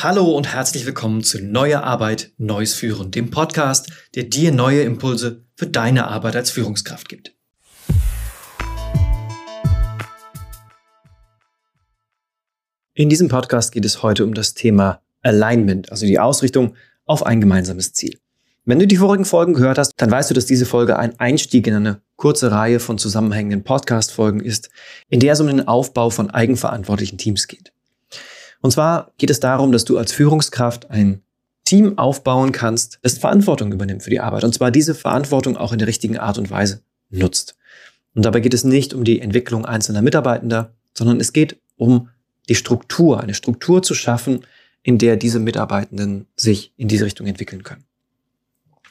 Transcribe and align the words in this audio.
Hallo 0.00 0.30
und 0.36 0.54
herzlich 0.54 0.86
willkommen 0.86 1.24
zu 1.24 1.42
Neue 1.42 1.82
Arbeit, 1.82 2.30
Neues 2.38 2.72
Führen, 2.72 3.10
dem 3.10 3.30
Podcast, 3.30 3.90
der 4.14 4.22
dir 4.22 4.52
neue 4.52 4.82
Impulse 4.82 5.44
für 5.56 5.66
deine 5.66 6.06
Arbeit 6.06 6.36
als 6.36 6.52
Führungskraft 6.52 7.08
gibt. 7.08 7.34
In 12.94 13.08
diesem 13.08 13.26
Podcast 13.26 13.72
geht 13.72 13.84
es 13.84 14.00
heute 14.04 14.24
um 14.24 14.34
das 14.34 14.54
Thema 14.54 15.00
Alignment, 15.22 15.90
also 15.90 16.06
die 16.06 16.20
Ausrichtung 16.20 16.76
auf 17.04 17.26
ein 17.26 17.40
gemeinsames 17.40 17.92
Ziel. 17.92 18.20
Wenn 18.66 18.78
du 18.78 18.86
die 18.86 18.98
vorigen 18.98 19.24
Folgen 19.24 19.54
gehört 19.54 19.78
hast, 19.78 19.94
dann 19.96 20.12
weißt 20.12 20.30
du, 20.30 20.34
dass 20.34 20.46
diese 20.46 20.66
Folge 20.66 20.96
ein 20.96 21.18
Einstieg 21.18 21.66
in 21.66 21.74
eine 21.74 22.02
kurze 22.14 22.52
Reihe 22.52 22.78
von 22.78 22.98
zusammenhängenden 22.98 23.64
Podcast-Folgen 23.64 24.38
ist, 24.38 24.70
in 25.08 25.18
der 25.18 25.32
es 25.32 25.40
um 25.40 25.48
den 25.48 25.66
Aufbau 25.66 26.10
von 26.10 26.30
eigenverantwortlichen 26.30 27.18
Teams 27.18 27.48
geht. 27.48 27.72
Und 28.60 28.72
zwar 28.72 29.12
geht 29.18 29.30
es 29.30 29.40
darum, 29.40 29.72
dass 29.72 29.84
du 29.84 29.98
als 29.98 30.12
Führungskraft 30.12 30.90
ein 30.90 31.22
Team 31.64 31.98
aufbauen 31.98 32.52
kannst, 32.52 32.98
das 33.02 33.18
Verantwortung 33.18 33.72
übernimmt 33.72 34.02
für 34.02 34.10
die 34.10 34.20
Arbeit. 34.20 34.44
Und 34.44 34.54
zwar 34.54 34.70
diese 34.70 34.94
Verantwortung 34.94 35.56
auch 35.56 35.72
in 35.72 35.78
der 35.78 35.88
richtigen 35.88 36.18
Art 36.18 36.38
und 36.38 36.50
Weise 36.50 36.82
nutzt. 37.10 37.56
Und 38.14 38.24
dabei 38.24 38.40
geht 38.40 38.54
es 38.54 38.64
nicht 38.64 38.94
um 38.94 39.04
die 39.04 39.20
Entwicklung 39.20 39.64
einzelner 39.64 40.02
Mitarbeitender, 40.02 40.72
sondern 40.94 41.20
es 41.20 41.32
geht 41.32 41.60
um 41.76 42.08
die 42.48 42.54
Struktur, 42.54 43.20
eine 43.20 43.34
Struktur 43.34 43.82
zu 43.82 43.94
schaffen, 43.94 44.46
in 44.82 44.98
der 44.98 45.16
diese 45.16 45.38
Mitarbeitenden 45.38 46.26
sich 46.36 46.72
in 46.76 46.88
diese 46.88 47.04
Richtung 47.04 47.26
entwickeln 47.26 47.62
können. 47.62 47.84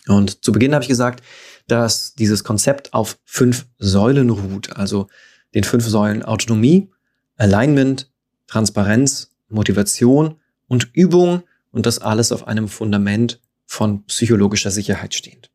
Und 0.07 0.43
zu 0.43 0.51
Beginn 0.51 0.73
habe 0.73 0.83
ich 0.83 0.87
gesagt, 0.87 1.23
dass 1.67 2.13
dieses 2.13 2.43
Konzept 2.43 2.93
auf 2.93 3.17
fünf 3.25 3.65
Säulen 3.77 4.29
ruht, 4.29 4.77
also 4.77 5.07
den 5.53 5.63
fünf 5.63 5.85
Säulen 5.87 6.23
Autonomie, 6.23 6.89
Alignment, 7.35 8.09
Transparenz, 8.47 9.31
Motivation 9.49 10.35
und 10.67 10.89
Übung 10.93 11.43
und 11.71 11.85
das 11.85 11.99
alles 11.99 12.31
auf 12.31 12.47
einem 12.47 12.67
Fundament 12.67 13.41
von 13.65 14.03
psychologischer 14.05 14.71
Sicherheit 14.71 15.13
stehend. 15.13 15.51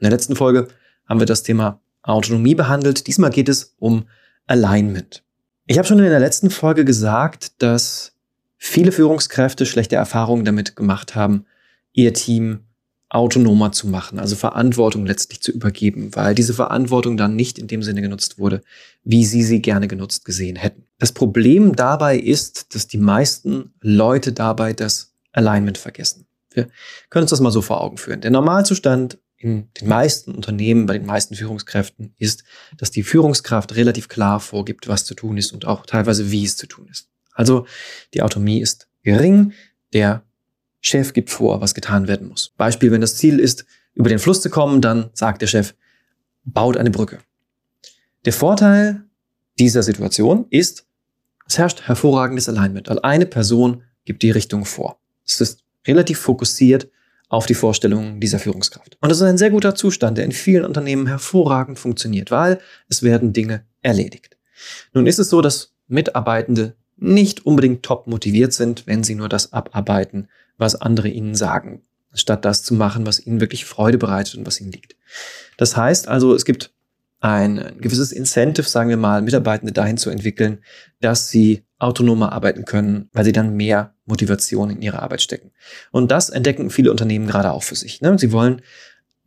In 0.00 0.04
der 0.04 0.10
letzten 0.10 0.36
Folge 0.36 0.68
haben 1.06 1.20
wir 1.20 1.26
das 1.26 1.42
Thema 1.42 1.80
Autonomie 2.02 2.54
behandelt. 2.54 3.06
Diesmal 3.06 3.30
geht 3.30 3.48
es 3.48 3.74
um 3.78 4.06
Alignment. 4.46 5.24
Ich 5.66 5.78
habe 5.78 5.88
schon 5.88 5.98
in 5.98 6.04
der 6.04 6.20
letzten 6.20 6.50
Folge 6.50 6.84
gesagt, 6.84 7.60
dass 7.62 8.16
viele 8.56 8.92
Führungskräfte 8.92 9.66
schlechte 9.66 9.96
Erfahrungen 9.96 10.44
damit 10.44 10.76
gemacht 10.76 11.14
haben, 11.14 11.46
ihr 11.92 12.14
Team 12.14 12.65
autonomer 13.08 13.72
zu 13.72 13.86
machen, 13.86 14.18
also 14.18 14.34
Verantwortung 14.34 15.06
letztlich 15.06 15.40
zu 15.40 15.52
übergeben, 15.52 16.14
weil 16.14 16.34
diese 16.34 16.54
Verantwortung 16.54 17.16
dann 17.16 17.36
nicht 17.36 17.58
in 17.58 17.68
dem 17.68 17.82
Sinne 17.82 18.02
genutzt 18.02 18.38
wurde, 18.38 18.62
wie 19.04 19.24
sie 19.24 19.44
sie 19.44 19.62
gerne 19.62 19.86
genutzt 19.86 20.24
gesehen 20.24 20.56
hätten. 20.56 20.84
Das 20.98 21.12
Problem 21.12 21.76
dabei 21.76 22.18
ist, 22.18 22.74
dass 22.74 22.88
die 22.88 22.98
meisten 22.98 23.74
Leute 23.80 24.32
dabei 24.32 24.72
das 24.72 25.14
Alignment 25.32 25.78
vergessen. 25.78 26.26
Wir 26.52 26.68
können 27.10 27.24
uns 27.24 27.30
das 27.30 27.40
mal 27.40 27.50
so 27.52 27.62
vor 27.62 27.80
Augen 27.80 27.98
führen. 27.98 28.22
Der 28.22 28.30
Normalzustand 28.30 29.18
in 29.36 29.68
den 29.80 29.88
meisten 29.88 30.34
Unternehmen, 30.34 30.86
bei 30.86 30.94
den 30.94 31.06
meisten 31.06 31.34
Führungskräften 31.34 32.14
ist, 32.18 32.42
dass 32.78 32.90
die 32.90 33.02
Führungskraft 33.02 33.76
relativ 33.76 34.08
klar 34.08 34.40
vorgibt, 34.40 34.88
was 34.88 35.04
zu 35.04 35.14
tun 35.14 35.36
ist 35.36 35.52
und 35.52 35.66
auch 35.66 35.86
teilweise, 35.86 36.30
wie 36.30 36.44
es 36.44 36.56
zu 36.56 36.66
tun 36.66 36.88
ist. 36.90 37.08
Also 37.34 37.66
die 38.14 38.22
Autonomie 38.22 38.60
ist 38.60 38.88
gering, 39.02 39.52
der 39.92 40.25
Chef 40.80 41.12
gibt 41.12 41.30
vor, 41.30 41.60
was 41.60 41.74
getan 41.74 42.08
werden 42.08 42.28
muss. 42.28 42.52
Beispiel, 42.56 42.90
wenn 42.92 43.00
das 43.00 43.16
Ziel 43.16 43.40
ist, 43.40 43.64
über 43.94 44.08
den 44.08 44.18
Fluss 44.18 44.40
zu 44.40 44.50
kommen, 44.50 44.80
dann 44.80 45.10
sagt 45.14 45.42
der 45.42 45.46
Chef, 45.46 45.74
baut 46.44 46.76
eine 46.76 46.90
Brücke. 46.90 47.18
Der 48.24 48.32
Vorteil 48.32 49.04
dieser 49.58 49.82
Situation 49.82 50.46
ist, 50.50 50.86
es 51.46 51.58
herrscht 51.58 51.82
hervorragendes 51.82 52.48
Alignment, 52.48 52.88
weil 52.88 52.98
eine 53.00 53.26
Person 53.26 53.82
gibt 54.04 54.22
die 54.22 54.30
Richtung 54.30 54.64
vor. 54.64 54.98
Es 55.24 55.40
ist 55.40 55.64
relativ 55.86 56.18
fokussiert 56.18 56.88
auf 57.28 57.46
die 57.46 57.54
Vorstellungen 57.54 58.20
dieser 58.20 58.38
Führungskraft. 58.38 58.96
Und 59.00 59.08
das 59.08 59.18
ist 59.18 59.24
ein 59.24 59.38
sehr 59.38 59.50
guter 59.50 59.74
Zustand, 59.74 60.18
der 60.18 60.24
in 60.24 60.32
vielen 60.32 60.64
Unternehmen 60.64 61.06
hervorragend 61.06 61.78
funktioniert, 61.78 62.30
weil 62.30 62.60
es 62.88 63.02
werden 63.02 63.32
Dinge 63.32 63.64
erledigt. 63.82 64.36
Nun 64.92 65.06
ist 65.06 65.18
es 65.18 65.28
so, 65.28 65.40
dass 65.40 65.72
Mitarbeitende 65.88 66.76
nicht 66.96 67.44
unbedingt 67.44 67.82
top 67.82 68.06
motiviert 68.06 68.52
sind, 68.52 68.86
wenn 68.86 69.04
sie 69.04 69.14
nur 69.14 69.28
das 69.28 69.52
abarbeiten, 69.52 70.28
was 70.58 70.80
andere 70.80 71.08
ihnen 71.08 71.34
sagen, 71.34 71.82
statt 72.14 72.44
das 72.44 72.62
zu 72.62 72.74
machen, 72.74 73.06
was 73.06 73.24
ihnen 73.24 73.40
wirklich 73.40 73.64
Freude 73.64 73.98
bereitet 73.98 74.36
und 74.36 74.46
was 74.46 74.60
ihnen 74.60 74.72
liegt. 74.72 74.96
Das 75.56 75.76
heißt 75.76 76.08
also, 76.08 76.34
es 76.34 76.44
gibt 76.44 76.72
ein 77.20 77.76
gewisses 77.80 78.12
Incentive, 78.12 78.68
sagen 78.68 78.88
wir 78.88 78.96
mal, 78.96 79.22
Mitarbeitende 79.22 79.72
dahin 79.72 79.96
zu 79.96 80.10
entwickeln, 80.10 80.58
dass 81.00 81.30
sie 81.30 81.64
autonomer 81.78 82.32
arbeiten 82.32 82.64
können, 82.64 83.10
weil 83.12 83.24
sie 83.24 83.32
dann 83.32 83.56
mehr 83.56 83.94
Motivation 84.06 84.70
in 84.70 84.82
ihre 84.82 85.02
Arbeit 85.02 85.22
stecken. 85.22 85.50
Und 85.90 86.10
das 86.10 86.30
entdecken 86.30 86.70
viele 86.70 86.90
Unternehmen 86.90 87.26
gerade 87.26 87.52
auch 87.52 87.62
für 87.62 87.74
sich. 87.74 88.00
Ne? 88.00 88.18
Sie 88.18 88.32
wollen 88.32 88.62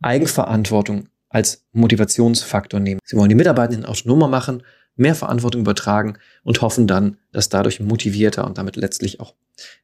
Eigenverantwortung 0.02 1.08
als 1.28 1.64
Motivationsfaktor 1.72 2.80
nehmen. 2.80 3.00
Sie 3.04 3.16
wollen 3.16 3.28
die 3.28 3.34
Mitarbeitenden 3.34 3.84
autonomer 3.84 4.28
machen, 4.28 4.62
mehr 5.00 5.14
Verantwortung 5.14 5.62
übertragen 5.62 6.18
und 6.44 6.62
hoffen 6.62 6.86
dann, 6.86 7.16
dass 7.32 7.48
dadurch 7.48 7.80
motivierter 7.80 8.46
und 8.46 8.58
damit 8.58 8.76
letztlich 8.76 9.18
auch 9.18 9.34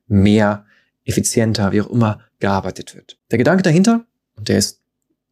mehr 0.06 0.66
effizienter, 1.04 1.72
wie 1.72 1.80
auch 1.80 1.90
immer, 1.90 2.20
gearbeitet 2.38 2.94
wird. 2.94 3.18
Der 3.30 3.38
Gedanke 3.38 3.62
dahinter, 3.62 4.04
und 4.36 4.48
der 4.48 4.58
ist 4.58 4.82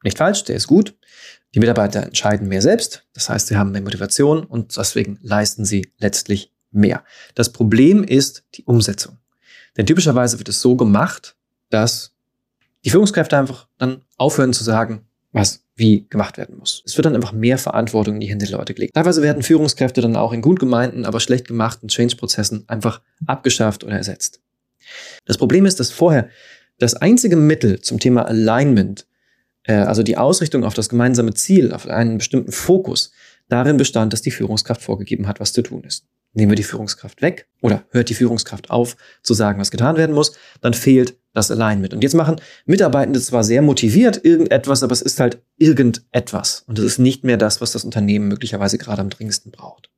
nicht 0.03 0.19
falsch, 0.19 0.45
der 0.45 0.57
ist 0.57 0.67
gut. 0.67 0.95
Die 1.55 1.61
Mitarbeiter 1.61 2.03
entscheiden 2.03 2.49
mehr 2.49 2.63
selbst. 2.63 3.07
Das 3.13 3.29
heißt, 3.29 3.47
sie 3.49 3.57
haben 3.57 3.71
mehr 3.71 3.83
Motivation 3.83 4.45
und 4.45 4.77
deswegen 4.77 5.19
leisten 5.23 5.65
sie 5.65 5.93
letztlich 5.99 6.53
mehr. 6.71 7.05
Das 7.35 7.53
Problem 7.53 8.03
ist 8.05 8.45
die 8.55 8.65
Umsetzung. 8.65 9.19
Denn 9.77 9.87
typischerweise 9.87 10.39
wird 10.39 10.49
es 10.49 10.61
so 10.61 10.77
gemacht, 10.77 11.37
dass 11.71 12.15
die 12.85 12.91
Führungskräfte 12.91 13.39
einfach 13.39 13.69
dann 13.79 14.03
aufhören 14.17 14.53
zu 14.53 14.65
sagen, 14.65 15.07
was 15.35 15.65
wie 15.75 16.07
gemacht 16.09 16.39
werden 16.39 16.57
muss. 16.57 16.83
Es 16.87 16.97
wird 16.97 17.07
dann 17.07 17.17
einfach 17.17 17.33
mehr 17.33 17.59
Verantwortung 17.59 18.15
in 18.15 18.21
die 18.21 18.29
Hände 18.29 18.47
der 18.47 18.57
Leute 18.57 18.73
gelegt. 18.73 18.95
Teilweise 18.95 19.21
werden 19.21 19.43
Führungskräfte 19.43 20.01
dann 20.01 20.17
auch 20.17 20.33
in 20.33 20.41
gut 20.41 20.61
gemeinten, 20.61 21.05
aber 21.05 21.19
schlecht 21.19 21.49
gemachten 21.49 21.89
Change-Prozessen 21.89 22.65
einfach 22.69 23.03
abgeschafft 23.27 23.83
oder 23.83 23.97
ersetzt. 23.97 24.41
Das 25.25 25.37
Problem 25.37 25.67
ist, 25.67 25.81
dass 25.81 25.91
vorher 25.91 26.29
das 26.79 26.95
einzige 26.95 27.35
Mittel 27.35 27.81
zum 27.81 27.99
Thema 27.99 28.27
Alignment, 28.27 29.07
äh, 29.65 29.75
also 29.75 30.05
die 30.05 30.17
Ausrichtung 30.17 30.63
auf 30.63 30.75
das 30.75 30.89
gemeinsame 30.89 31.35
Ziel, 31.35 31.73
auf 31.73 31.89
einen 31.89 32.19
bestimmten 32.19 32.53
Fokus, 32.53 33.11
darin 33.49 33.77
bestand, 33.77 34.13
dass 34.13 34.23
die 34.23 34.31
Führungskraft 34.31 34.83
vorgegeben 34.83 35.27
hat, 35.27 35.41
was 35.41 35.53
zu 35.53 35.63
tun 35.63 35.83
ist. 35.83 36.07
Nehmen 36.35 36.51
wir 36.51 36.57
die 36.57 36.65
Führungskraft 36.65 37.23
weg 37.23 37.49
oder 37.63 37.85
hört 37.91 38.11
die 38.11 38.15
Führungskraft 38.15 38.71
auf 38.71 38.97
zu 39.23 39.35
sagen, 39.35 39.61
was 39.61 39.71
getan 39.71 39.97
werden 39.97 40.15
muss, 40.15 40.37
dann 40.61 40.75
fehlt 40.75 41.17
das 41.33 41.51
Alignment. 41.51 41.95
Und 41.95 42.03
jetzt 42.03 42.15
machen 42.15 42.41
Mitarbeitende 42.67 43.21
zwar 43.21 43.45
sehr 43.45 43.63
motiviert 43.63 44.25
irgendetwas, 44.25 44.83
aber 44.83 44.93
es 44.93 45.03
ist 45.03 45.21
halt 45.21 45.43
irgendetwas. 45.57 46.65
Und 46.67 46.79
es 46.79 46.85
ist 46.85 46.99
nicht 46.99 47.25
mehr 47.25 47.37
das, 47.37 47.61
was 47.61 47.73
das 47.73 47.85
Unternehmen 47.85 48.29
möglicherweise 48.29 48.79
gerade 48.79 49.01
am 49.01 49.11
dringendsten 49.11 49.51
braucht. 49.51 49.91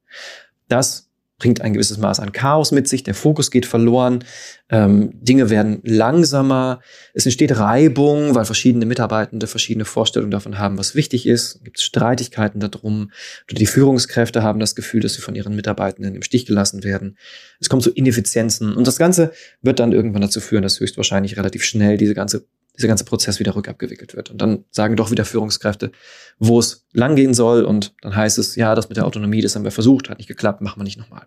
Das 0.69 1.06
bringt 1.39 1.61
ein 1.61 1.75
gewisses 1.75 1.99
Maß 1.99 2.21
an 2.21 2.33
Chaos 2.33 2.73
mit 2.73 2.89
sich, 2.89 3.03
der 3.03 3.15
Fokus 3.15 3.51
geht 3.51 3.67
verloren, 3.67 4.25
ähm, 4.71 5.11
Dinge 5.15 5.51
werden 5.51 5.81
langsamer, 5.85 6.81
es 7.13 7.27
entsteht 7.27 7.57
Reibung, 7.59 8.35
weil 8.35 8.45
verschiedene 8.45 8.87
Mitarbeitende 8.87 9.47
verschiedene 9.47 9.85
Vorstellungen 9.85 10.31
davon 10.31 10.59
haben, 10.59 10.79
was 10.79 10.95
wichtig 10.95 11.27
ist, 11.27 11.57
es 11.57 11.63
gibt 11.63 11.81
Streitigkeiten 11.81 12.61
darum, 12.61 13.11
oder 13.49 13.59
die 13.59 13.67
Führungskräfte 13.67 14.43
haben 14.43 14.61
das 14.61 14.75
Gefühl, 14.75 15.01
dass 15.01 15.15
sie 15.15 15.21
von 15.21 15.35
ihren 15.35 15.55
Mitarbeitenden 15.55 16.15
im 16.15 16.23
Stich 16.23 16.47
gelassen 16.47 16.85
werden. 16.85 17.19
Es 17.61 17.69
kommt 17.69 17.83
zu 17.83 17.91
Ineffizienzen 17.91 18.75
und 18.75 18.87
das 18.87 18.97
Ganze 18.97 19.33
wird 19.61 19.79
dann 19.79 19.93
irgendwann 19.93 20.23
dazu 20.23 20.41
führen, 20.41 20.63
dass 20.63 20.81
höchstwahrscheinlich 20.81 21.37
relativ 21.37 21.65
schnell 21.65 21.99
diese 21.99 22.15
ganze 22.15 22.47
dieser 22.77 22.89
ganze 22.89 23.05
Prozess 23.05 23.39
wieder 23.39 23.55
rückabgewickelt 23.55 24.15
wird. 24.15 24.31
Und 24.31 24.41
dann 24.41 24.65
sagen 24.71 24.97
doch 24.97 25.11
wieder 25.11 25.25
Führungskräfte, 25.25 25.93
wo 26.39 26.59
es 26.59 26.87
langgehen 26.93 27.35
soll. 27.35 27.65
Und 27.65 27.95
dann 28.03 28.15
heißt 28.15 28.39
es, 28.39 28.57
ja, 28.57 28.75
das 28.75 28.89
mit 28.89 28.97
der 28.97 29.07
Autonomie, 29.07 29.41
das 29.41 29.55
haben 29.55 29.65
wir 29.65 29.71
versucht, 29.71 30.11
hat 30.11 30.19
nicht 30.19 30.29
geklappt, 30.29 30.61
machen 30.61 30.81
wir 30.81 30.85
nicht 30.85 30.99
nochmal. 30.99 31.27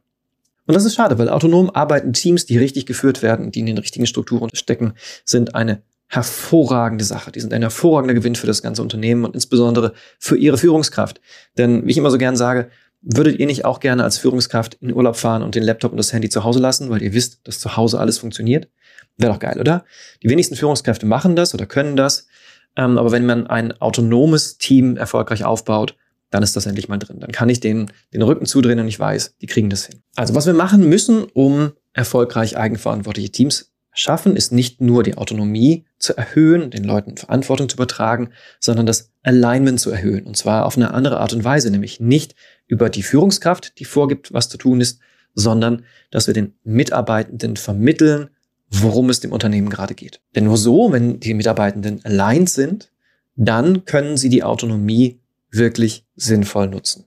Und 0.65 0.75
das 0.75 0.85
ist 0.85 0.95
schade, 0.95 1.17
weil 1.17 1.29
autonom 1.29 1.71
arbeiten 1.71 2.13
Teams, 2.13 2.45
die 2.45 2.57
richtig 2.57 2.85
geführt 2.85 3.23
werden, 3.23 3.51
die 3.51 3.61
in 3.61 3.65
den 3.65 3.77
richtigen 3.79 4.05
Strukturen 4.05 4.49
stecken, 4.53 4.93
sind 5.25 5.55
eine 5.55 5.81
hervorragende 6.07 7.03
Sache. 7.03 7.31
Die 7.31 7.39
sind 7.39 7.53
ein 7.53 7.61
hervorragender 7.61 8.13
Gewinn 8.13 8.35
für 8.35 8.47
das 8.47 8.61
ganze 8.61 8.81
Unternehmen 8.81 9.25
und 9.25 9.35
insbesondere 9.35 9.93
für 10.19 10.37
ihre 10.37 10.57
Führungskraft. 10.57 11.21
Denn 11.57 11.85
wie 11.85 11.91
ich 11.91 11.97
immer 11.97 12.11
so 12.11 12.17
gern 12.17 12.35
sage, 12.35 12.69
würdet 13.01 13.39
ihr 13.39 13.45
nicht 13.45 13.65
auch 13.65 13.79
gerne 13.79 14.03
als 14.03 14.17
Führungskraft 14.17 14.75
in 14.81 14.93
Urlaub 14.93 15.15
fahren 15.15 15.41
und 15.41 15.55
den 15.55 15.63
Laptop 15.63 15.91
und 15.91 15.97
das 15.97 16.13
Handy 16.13 16.29
zu 16.29 16.43
Hause 16.43 16.59
lassen, 16.59 16.89
weil 16.89 17.01
ihr 17.01 17.13
wisst, 17.13 17.47
dass 17.47 17.59
zu 17.59 17.77
Hause 17.77 17.99
alles 17.99 18.17
funktioniert? 18.17 18.69
Wäre 19.17 19.33
doch 19.33 19.39
geil, 19.39 19.59
oder? 19.59 19.85
Die 20.23 20.29
wenigsten 20.29 20.55
Führungskräfte 20.55 21.05
machen 21.05 21.35
das 21.35 21.53
oder 21.53 21.65
können 21.65 21.95
das. 21.95 22.27
Ähm, 22.75 22.97
aber 22.97 23.11
wenn 23.11 23.25
man 23.25 23.47
ein 23.47 23.71
autonomes 23.81 24.57
Team 24.57 24.97
erfolgreich 24.97 25.43
aufbaut, 25.43 25.95
dann 26.29 26.43
ist 26.43 26.55
das 26.55 26.65
endlich 26.65 26.89
mal 26.89 26.97
drin. 26.97 27.19
Dann 27.19 27.31
kann 27.31 27.49
ich 27.49 27.59
den, 27.59 27.91
den 28.13 28.21
Rücken 28.21 28.45
zudrehen 28.45 28.79
und 28.79 28.87
ich 28.87 28.99
weiß, 28.99 29.35
die 29.41 29.47
kriegen 29.47 29.69
das 29.69 29.85
hin. 29.85 30.01
Also 30.15 30.35
was 30.35 30.45
wir 30.45 30.53
machen 30.53 30.87
müssen, 30.87 31.23
um 31.23 31.71
erfolgreich 31.93 32.57
eigenverantwortliche 32.57 33.31
Teams 33.31 33.71
schaffen, 33.99 34.35
ist 34.35 34.51
nicht 34.51 34.81
nur 34.81 35.03
die 35.03 35.17
Autonomie 35.17 35.85
zu 35.97 36.15
erhöhen, 36.15 36.71
den 36.71 36.83
Leuten 36.83 37.17
Verantwortung 37.17 37.69
zu 37.69 37.75
übertragen, 37.75 38.29
sondern 38.59 38.85
das 38.85 39.11
Alignment 39.23 39.79
zu 39.79 39.91
erhöhen. 39.91 40.25
Und 40.25 40.37
zwar 40.37 40.65
auf 40.65 40.77
eine 40.77 40.93
andere 40.93 41.19
Art 41.19 41.33
und 41.33 41.43
Weise, 41.43 41.69
nämlich 41.69 41.99
nicht 41.99 42.35
über 42.67 42.89
die 42.89 43.03
Führungskraft, 43.03 43.79
die 43.79 43.85
vorgibt, 43.85 44.33
was 44.33 44.49
zu 44.49 44.57
tun 44.57 44.81
ist, 44.81 44.99
sondern 45.33 45.83
dass 46.11 46.27
wir 46.27 46.33
den 46.33 46.53
Mitarbeitenden 46.63 47.57
vermitteln, 47.57 48.29
worum 48.69 49.09
es 49.09 49.19
dem 49.19 49.31
Unternehmen 49.31 49.69
gerade 49.69 49.95
geht. 49.95 50.21
Denn 50.35 50.45
nur 50.45 50.57
so, 50.57 50.91
wenn 50.91 51.19
die 51.19 51.33
Mitarbeitenden 51.33 52.03
aligned 52.05 52.49
sind, 52.49 52.91
dann 53.35 53.85
können 53.85 54.17
sie 54.17 54.29
die 54.29 54.43
Autonomie 54.43 55.19
wirklich 55.51 56.05
sinnvoll 56.15 56.67
nutzen. 56.67 57.05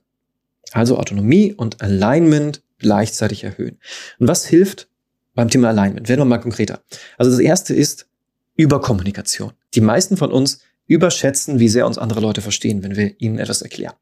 Also 0.71 0.97
Autonomie 0.97 1.53
und 1.53 1.81
Alignment 1.81 2.61
gleichzeitig 2.79 3.43
erhöhen. 3.43 3.77
Und 4.19 4.27
was 4.27 4.45
hilft 4.45 4.89
beim 5.35 5.49
Thema 5.49 5.69
Alignment? 5.69 6.09
Werden 6.09 6.21
wir 6.21 6.25
mal 6.25 6.39
konkreter. 6.39 6.81
Also 7.17 7.31
das 7.31 7.39
erste 7.39 7.73
ist 7.73 8.07
Überkommunikation. 8.55 9.51
Die 9.73 9.81
meisten 9.81 10.17
von 10.17 10.31
uns 10.31 10.59
überschätzen, 10.87 11.59
wie 11.59 11.69
sehr 11.69 11.87
uns 11.87 11.97
andere 11.97 12.19
Leute 12.19 12.41
verstehen, 12.41 12.83
wenn 12.83 12.95
wir 12.95 13.19
ihnen 13.19 13.39
etwas 13.39 13.61
erklären. 13.61 13.95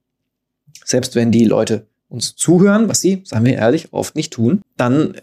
Selbst 0.84 1.16
wenn 1.16 1.32
die 1.32 1.46
Leute 1.46 1.88
uns 2.10 2.36
zuhören, 2.36 2.90
was 2.90 3.00
sie, 3.00 3.22
sagen 3.24 3.46
wir 3.46 3.54
ehrlich, 3.54 3.94
oft 3.94 4.16
nicht 4.16 4.34
tun, 4.34 4.62
dann 4.76 5.16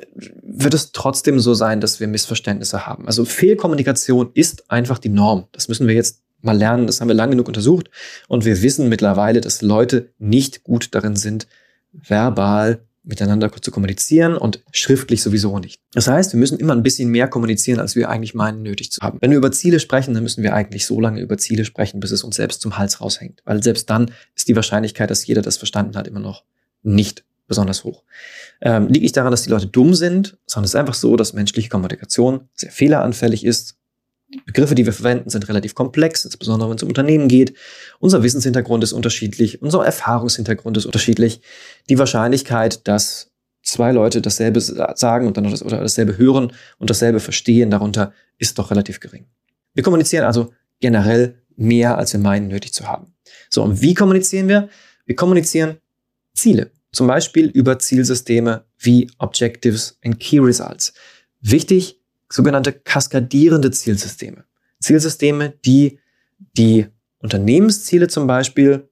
wird 0.43 0.72
es 0.72 0.93
trotzdem 0.93 1.38
so 1.38 1.52
sein, 1.52 1.81
dass 1.81 2.00
wir 2.00 2.08
Missverständnisse 2.08 2.87
haben. 2.87 3.06
Also 3.06 3.26
Fehlkommunikation 3.26 4.31
ist 4.32 4.70
einfach 4.70 4.99
die 4.99 5.10
Norm. 5.10 5.49
Das 5.52 5.69
müssen 5.69 5.87
wir 5.87 5.94
jetzt 5.94 6.22
mal 6.40 6.56
lernen. 6.56 6.87
Das 6.87 7.00
haben 7.00 7.08
wir 7.08 7.14
lange 7.14 7.32
genug 7.32 7.49
untersucht. 7.49 7.90
Und 8.28 8.46
wir 8.46 8.62
wissen 8.62 8.88
mittlerweile, 8.88 9.43
dass 9.43 9.60
Leute 9.60 10.10
nicht 10.19 10.64
gut 10.64 10.94
darin 10.94 11.16
sind, 11.16 11.46
verbal 11.93 12.81
miteinander 13.08 13.50
zu 13.50 13.70
kommunizieren 13.70 14.37
und 14.37 14.62
schriftlich 14.70 15.22
sowieso 15.22 15.58
nicht. 15.58 15.81
Das 15.93 16.06
heißt, 16.06 16.34
wir 16.34 16.38
müssen 16.38 16.58
immer 16.58 16.75
ein 16.75 16.82
bisschen 16.82 17.08
mehr 17.08 17.26
kommunizieren, 17.26 17.81
als 17.81 17.96
wir 17.96 18.10
eigentlich 18.10 18.34
meinen, 18.34 18.62
nötig 18.62 18.93
zu 18.93 19.00
haben. 19.00 19.19
Wenn 19.20 19.31
wir 19.31 19.38
über 19.38 19.50
Ziele 19.50 19.81
sprechen, 19.81 20.12
dann 20.14 20.22
müssen 20.22 20.43
wir 20.43 20.55
eigentlich 20.55 20.87
so 20.87 21.00
lange 21.00 21.20
über 21.20 21.38
Ziele 21.38 21.64
sprechen, 21.64 22.00
bis 22.00 22.10
es 22.10 22.22
uns 22.22 22.37
selbst 22.37 22.60
zum 22.60 22.76
Hals 22.76 23.00
raushängt. 23.00 23.40
Weil 23.46 23.62
selbst 23.62 23.88
dann 23.88 24.10
ist 24.37 24.49
die 24.49 24.56
Wahrscheinlichkeit, 24.56 25.10
dass 25.10 25.26
jeder 25.26 25.40
das 25.40 25.56
verstanden 25.56 25.96
hat, 25.96 26.06
immer 26.06 26.20
noch 26.20 26.44
nicht 26.82 27.25
besonders 27.46 27.82
hoch. 27.82 28.05
Ähm, 28.60 28.88
liegt 28.88 29.02
nicht 29.02 29.16
daran, 29.16 29.31
dass 29.31 29.43
die 29.43 29.50
Leute 29.50 29.66
dumm 29.66 29.94
sind, 29.94 30.37
sondern 30.44 30.66
es 30.66 30.72
ist 30.72 30.76
einfach 30.76 30.94
so, 30.94 31.16
dass 31.16 31.32
menschliche 31.32 31.70
Kommunikation 31.70 32.43
sehr 32.52 32.70
fehleranfällig 32.70 33.44
ist 33.44 33.78
Begriffe, 34.45 34.75
die 34.75 34.85
wir 34.85 34.93
verwenden, 34.93 35.31
sind 35.31 35.49
relativ 35.49 35.75
komplex, 35.75 36.25
insbesondere 36.25 36.69
wenn 36.69 36.77
es 36.77 36.83
um 36.83 36.89
Unternehmen 36.89 37.29
geht. 37.29 37.55
Unser 37.99 38.23
Wissenshintergrund 38.23 38.85
ist 38.85 38.93
unterschiedlich, 38.93 39.63
unser 39.63 39.85
Erfahrungshintergrund 39.85 40.77
ist 40.77 40.85
unterschiedlich. 40.85 41.41
Die 41.89 41.99
Wahrscheinlichkeit, 41.99 42.87
dass 42.87 43.31
zwei 43.63 43.93
Leute 43.93 44.21
dasselbe 44.21 44.61
sagen 44.61 45.27
und 45.27 45.37
dann 45.37 45.45
das, 45.51 45.63
oder 45.63 45.81
dasselbe 45.81 46.19
hören 46.19 46.53
und 46.79 46.91
dasselbe 46.91 47.21
verstehen 47.21 47.71
darunter, 47.71 48.13
ist 48.37 48.59
doch 48.59 48.71
relativ 48.71 49.01
gering. 49.01 49.27
Wir 49.75 49.83
kommunizieren 49.83 50.25
also 50.25 50.53
generell 50.81 51.43
mehr, 51.57 51.97
als 51.97 52.13
wir 52.13 52.21
meinen, 52.21 52.49
nötig 52.49 52.73
zu 52.73 52.87
haben. 52.87 53.15
So, 53.51 53.63
und 53.63 53.81
wie 53.81 53.95
kommunizieren 53.95 54.49
wir? 54.49 54.69
Wir 55.07 55.17
kommunizieren 55.17 55.79
Ziele. 56.35 56.71
Zum 56.93 57.07
Beispiel 57.07 57.47
über 57.47 57.79
Zielsysteme 57.79 58.65
wie 58.79 59.11
Objectives 59.19 59.99
and 60.05 60.21
Key 60.21 60.39
Results. 60.39 60.93
Wichtig, 61.41 61.98
sogenannte 62.29 62.73
kaskadierende 62.73 63.71
Zielsysteme. 63.71 64.45
Zielsysteme, 64.81 65.55
die 65.65 65.99
die 66.57 66.87
Unternehmensziele 67.19 68.09
zum 68.09 68.27
Beispiel 68.27 68.89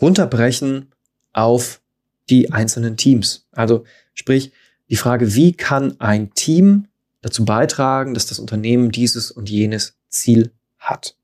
runterbrechen 0.00 0.92
auf 1.32 1.80
die 2.28 2.50
einzelnen 2.52 2.96
Teams. 2.96 3.46
Also 3.52 3.84
sprich, 4.14 4.52
die 4.88 4.96
Frage, 4.96 5.34
wie 5.34 5.52
kann 5.52 5.98
ein 6.00 6.34
Team 6.34 6.88
dazu 7.20 7.44
beitragen, 7.44 8.14
dass 8.14 8.26
das 8.26 8.38
Unternehmen 8.38 8.90
dieses 8.90 9.30
und 9.30 9.48
jenes 9.48 9.96
Ziel 10.08 10.52
hat. 10.78 11.16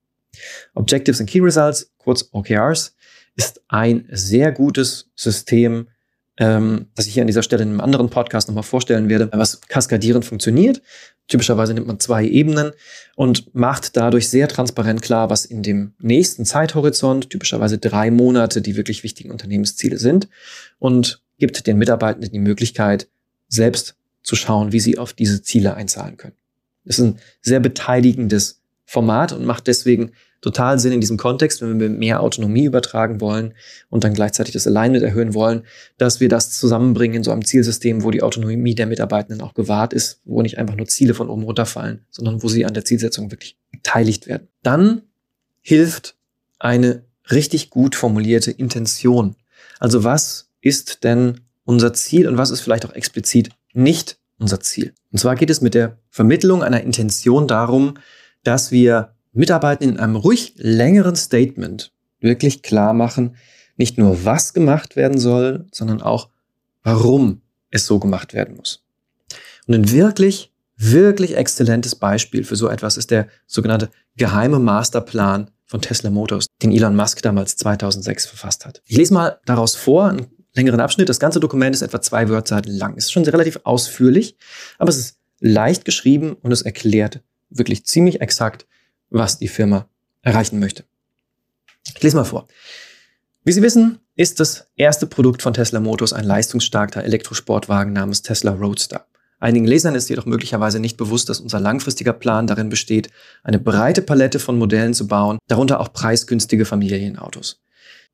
Objectives 0.74 1.20
and 1.20 1.28
Key 1.28 1.40
Results, 1.40 1.90
kurz 1.98 2.28
OKRs, 2.32 2.94
ist 3.36 3.60
ein 3.68 4.06
sehr 4.10 4.52
gutes 4.52 5.10
System, 5.14 5.88
ähm, 6.38 6.86
das 6.94 7.06
ich 7.06 7.14
hier 7.14 7.22
an 7.22 7.26
dieser 7.26 7.42
Stelle 7.42 7.62
in 7.62 7.70
einem 7.70 7.80
anderen 7.80 8.10
Podcast 8.10 8.48
nochmal 8.48 8.62
vorstellen 8.62 9.08
werde, 9.08 9.28
was 9.32 9.60
kaskadierend 9.62 10.24
funktioniert. 10.24 10.80
Typischerweise 11.26 11.74
nimmt 11.74 11.86
man 11.86 12.00
zwei 12.00 12.24
Ebenen 12.24 12.72
und 13.16 13.54
macht 13.54 13.96
dadurch 13.96 14.28
sehr 14.28 14.48
transparent 14.48 15.02
klar, 15.02 15.28
was 15.30 15.44
in 15.44 15.62
dem 15.62 15.92
nächsten 15.98 16.44
Zeithorizont, 16.44 17.28
typischerweise 17.28 17.78
drei 17.78 18.10
Monate, 18.10 18.62
die 18.62 18.76
wirklich 18.76 19.02
wichtigen 19.02 19.30
Unternehmensziele 19.30 19.98
sind 19.98 20.28
und 20.78 21.20
gibt 21.38 21.66
den 21.66 21.76
Mitarbeitenden 21.76 22.32
die 22.32 22.38
Möglichkeit, 22.38 23.08
selbst 23.48 23.96
zu 24.22 24.36
schauen, 24.36 24.72
wie 24.72 24.80
sie 24.80 24.98
auf 24.98 25.12
diese 25.12 25.42
Ziele 25.42 25.74
einzahlen 25.74 26.16
können. 26.16 26.34
Das 26.84 26.98
ist 26.98 27.04
ein 27.04 27.18
sehr 27.42 27.60
beteiligendes 27.60 28.62
Format 28.84 29.32
und 29.32 29.44
macht 29.44 29.66
deswegen 29.66 30.12
total 30.40 30.78
Sinn 30.78 30.92
in 30.92 31.00
diesem 31.00 31.16
Kontext, 31.16 31.60
wenn 31.62 31.80
wir 31.80 31.88
mehr 31.88 32.20
Autonomie 32.20 32.64
übertragen 32.64 33.20
wollen 33.20 33.54
und 33.90 34.04
dann 34.04 34.14
gleichzeitig 34.14 34.52
das 34.52 34.66
Alignment 34.66 35.02
erhöhen 35.02 35.34
wollen, 35.34 35.62
dass 35.96 36.20
wir 36.20 36.28
das 36.28 36.50
zusammenbringen 36.50 37.16
in 37.16 37.24
so 37.24 37.32
einem 37.32 37.44
Zielsystem, 37.44 38.04
wo 38.04 38.10
die 38.10 38.22
Autonomie 38.22 38.74
der 38.74 38.86
Mitarbeitenden 38.86 39.40
auch 39.40 39.54
gewahrt 39.54 39.92
ist, 39.92 40.20
wo 40.24 40.42
nicht 40.42 40.58
einfach 40.58 40.76
nur 40.76 40.86
Ziele 40.86 41.14
von 41.14 41.28
oben 41.28 41.42
runterfallen, 41.42 42.04
sondern 42.10 42.42
wo 42.42 42.48
sie 42.48 42.64
an 42.64 42.74
der 42.74 42.84
Zielsetzung 42.84 43.30
wirklich 43.30 43.58
beteiligt 43.72 44.26
werden. 44.26 44.48
Dann 44.62 45.02
hilft 45.60 46.16
eine 46.58 47.02
richtig 47.30 47.70
gut 47.70 47.94
formulierte 47.94 48.50
Intention. 48.50 49.36
Also 49.80 50.04
was 50.04 50.50
ist 50.60 51.04
denn 51.04 51.40
unser 51.64 51.92
Ziel 51.92 52.28
und 52.28 52.38
was 52.38 52.50
ist 52.50 52.60
vielleicht 52.60 52.86
auch 52.86 52.94
explizit 52.94 53.50
nicht 53.74 54.18
unser 54.38 54.60
Ziel? 54.60 54.94
Und 55.12 55.18
zwar 55.18 55.36
geht 55.36 55.50
es 55.50 55.60
mit 55.60 55.74
der 55.74 55.98
Vermittlung 56.10 56.62
einer 56.62 56.82
Intention 56.82 57.46
darum, 57.48 57.94
dass 58.44 58.70
wir 58.70 59.14
Mitarbeitenden 59.38 59.96
in 59.96 60.02
einem 60.02 60.16
ruhig 60.16 60.54
längeren 60.56 61.16
Statement 61.16 61.92
wirklich 62.20 62.62
klar 62.62 62.92
machen, 62.92 63.36
nicht 63.76 63.96
nur 63.96 64.24
was 64.24 64.52
gemacht 64.52 64.96
werden 64.96 65.18
soll, 65.18 65.66
sondern 65.70 66.02
auch 66.02 66.28
warum 66.82 67.42
es 67.70 67.86
so 67.86 67.98
gemacht 67.98 68.34
werden 68.34 68.56
muss. 68.56 68.84
Und 69.66 69.74
ein 69.74 69.90
wirklich, 69.92 70.52
wirklich 70.76 71.36
exzellentes 71.36 71.94
Beispiel 71.94 72.42
für 72.42 72.56
so 72.56 72.68
etwas 72.68 72.96
ist 72.96 73.10
der 73.10 73.28
sogenannte 73.46 73.90
geheime 74.16 74.58
Masterplan 74.58 75.50
von 75.66 75.82
Tesla 75.82 76.10
Motors, 76.10 76.46
den 76.62 76.72
Elon 76.72 76.96
Musk 76.96 77.22
damals 77.22 77.56
2006 77.56 78.26
verfasst 78.26 78.66
hat. 78.66 78.82
Ich 78.86 78.96
lese 78.96 79.14
mal 79.14 79.38
daraus 79.44 79.76
vor, 79.76 80.08
einen 80.08 80.26
längeren 80.54 80.80
Abschnitt. 80.80 81.08
Das 81.08 81.20
ganze 81.20 81.40
Dokument 81.40 81.76
ist 81.76 81.82
etwa 81.82 82.00
zwei 82.00 82.28
Wörterseiten 82.28 82.72
lang. 82.72 82.96
Es 82.96 83.04
ist 83.04 83.12
schon 83.12 83.24
relativ 83.24 83.60
ausführlich, 83.64 84.36
aber 84.78 84.88
es 84.88 84.96
ist 84.96 85.18
leicht 85.40 85.84
geschrieben 85.84 86.36
und 86.42 86.50
es 86.50 86.62
erklärt 86.62 87.20
wirklich 87.50 87.86
ziemlich 87.86 88.20
exakt, 88.20 88.66
was 89.10 89.38
die 89.38 89.48
Firma 89.48 89.88
erreichen 90.22 90.58
möchte. 90.58 90.84
Ich 91.96 92.02
lese 92.02 92.16
mal 92.16 92.24
vor. 92.24 92.46
Wie 93.44 93.52
Sie 93.52 93.62
wissen, 93.62 93.98
ist 94.14 94.40
das 94.40 94.66
erste 94.76 95.06
Produkt 95.06 95.42
von 95.42 95.54
Tesla 95.54 95.80
Motors 95.80 96.12
ein 96.12 96.24
leistungsstarker 96.24 97.04
Elektrosportwagen 97.04 97.92
namens 97.92 98.22
Tesla 98.22 98.52
Roadster. 98.52 99.06
Einigen 99.40 99.66
Lesern 99.66 99.94
ist 99.94 100.08
jedoch 100.10 100.26
möglicherweise 100.26 100.80
nicht 100.80 100.96
bewusst, 100.96 101.28
dass 101.28 101.40
unser 101.40 101.60
langfristiger 101.60 102.12
Plan 102.12 102.48
darin 102.48 102.68
besteht, 102.68 103.10
eine 103.44 103.60
breite 103.60 104.02
Palette 104.02 104.40
von 104.40 104.58
Modellen 104.58 104.94
zu 104.94 105.06
bauen, 105.06 105.38
darunter 105.46 105.78
auch 105.78 105.92
preisgünstige 105.92 106.64
Familienautos. 106.64 107.62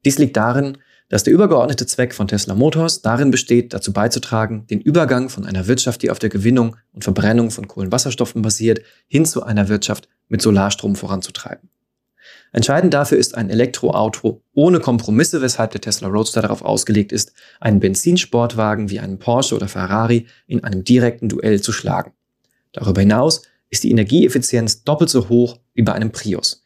Dies 0.04 0.18
liegt 0.18 0.36
darin, 0.36 0.76
dass 1.08 1.22
der 1.22 1.32
übergeordnete 1.32 1.86
Zweck 1.86 2.14
von 2.14 2.28
Tesla 2.28 2.54
Motors 2.54 3.02
darin 3.02 3.30
besteht, 3.30 3.74
dazu 3.74 3.92
beizutragen, 3.92 4.66
den 4.66 4.80
Übergang 4.80 5.28
von 5.28 5.44
einer 5.44 5.66
Wirtschaft, 5.66 6.02
die 6.02 6.10
auf 6.10 6.18
der 6.18 6.30
Gewinnung 6.30 6.76
und 6.92 7.04
Verbrennung 7.04 7.50
von 7.50 7.68
Kohlenwasserstoffen 7.68 8.42
basiert, 8.42 8.80
hin 9.06 9.26
zu 9.26 9.42
einer 9.42 9.68
Wirtschaft 9.68 10.08
mit 10.28 10.42
Solarstrom 10.42 10.96
voranzutreiben. 10.96 11.68
Entscheidend 12.52 12.94
dafür 12.94 13.18
ist 13.18 13.34
ein 13.34 13.50
Elektroauto 13.50 14.40
ohne 14.54 14.80
Kompromisse, 14.80 15.42
weshalb 15.42 15.72
der 15.72 15.80
Tesla 15.80 16.08
Roadster 16.08 16.40
darauf 16.40 16.62
ausgelegt 16.62 17.12
ist, 17.12 17.32
einen 17.60 17.80
Benzinsportwagen 17.80 18.90
wie 18.90 19.00
einen 19.00 19.18
Porsche 19.18 19.56
oder 19.56 19.68
Ferrari 19.68 20.26
in 20.46 20.62
einem 20.62 20.84
direkten 20.84 21.28
Duell 21.28 21.60
zu 21.60 21.72
schlagen. 21.72 22.12
Darüber 22.72 23.00
hinaus 23.00 23.42
ist 23.70 23.82
die 23.82 23.90
Energieeffizienz 23.90 24.84
doppelt 24.84 25.10
so 25.10 25.28
hoch 25.28 25.58
wie 25.74 25.82
bei 25.82 25.92
einem 25.92 26.12
Prius. 26.12 26.63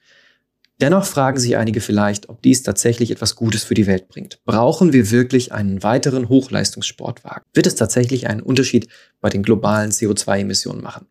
Dennoch 0.81 1.05
fragen 1.05 1.41
sich 1.41 1.57
einige 1.57 1.81
vielleicht, 1.81 2.29
ob 2.29 2.41
dies 2.41 2.63
tatsächlich 2.63 3.11
etwas 3.11 3.35
Gutes 3.35 3.65
für 3.65 3.75
die 3.75 3.89
Welt 3.89 4.09
bringt. 4.09 4.39
Brauchen 4.45 4.93
wir 4.93 5.11
wirklich 5.11 5.53
einen 5.53 5.83
weiteren 5.83 6.29
Hochleistungssportwagen? 6.29 7.43
Wird 7.53 7.67
es 7.67 7.75
tatsächlich 7.75 8.29
einen 8.29 8.43
Unterschied 8.43 8.87
bei 9.21 9.29
den 9.29 9.43
globalen 9.43 9.91
CO2-Emissionen 9.91 10.81
machen? 10.81 11.07